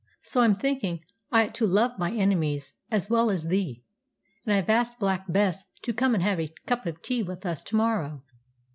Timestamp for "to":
1.53-1.67, 5.83-5.93, 7.65-7.75